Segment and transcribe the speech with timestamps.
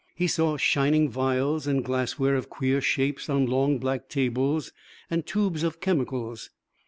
[0.15, 4.73] He saw shining vials and glassware of queer shapes on long black tables,
[5.11, 6.49] and tubes of chemicals.